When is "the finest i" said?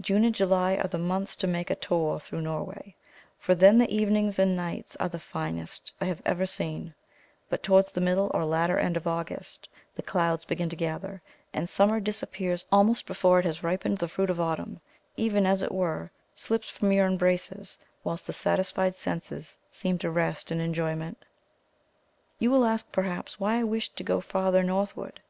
5.10-6.06